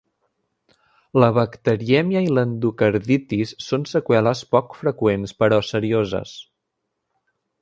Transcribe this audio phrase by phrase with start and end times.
[1.23, 6.35] La bacterièmia i l'endocarditis són seqüeles poc freqüents però serioses.